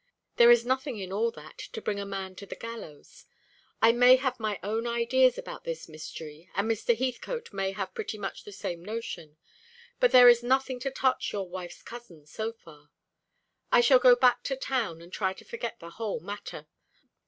[0.37, 3.27] There is nothing in all that to bring a man to the gallows.
[3.83, 6.97] I may have my own ideas about this mystery, and Mr.
[6.97, 9.37] Heathcote may have pretty much the same notion,
[9.99, 12.89] but there is nothing to touch your wife's cousin so far.
[13.71, 16.65] I shall go back to town, and try to forget the whole matter.